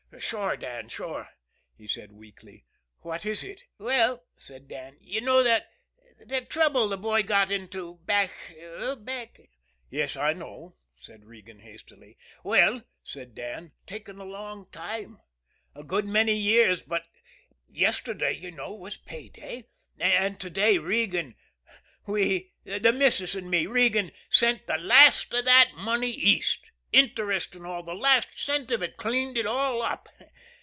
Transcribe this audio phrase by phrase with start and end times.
[0.19, 1.29] "Sure, Dan sure,"
[1.75, 2.65] he said weakly.
[2.99, 5.69] "What is it?" "Well," said Dan, "you know that
[6.19, 8.29] that trouble the boy got into back
[8.99, 9.39] back'
[9.89, 12.19] "Yes, I know," said Regan hastily.
[12.43, 15.21] "Well," said Dan, "it's taken a long time,
[15.73, 17.05] a good many years, but
[17.67, 21.35] yesterday, you know, was pay day; and to day, Regan,
[22.05, 26.59] we, the missus and me, Regan, sent the last of that money East,
[26.93, 30.09] interest and all, the last cent of it, cleaned it all up.